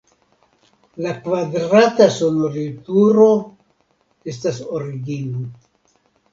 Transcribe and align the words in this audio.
La 1.05 1.11
kvadrata 1.25 2.07
sonorilturo 2.15 3.29
estas 4.35 4.61
origino. 4.81 5.49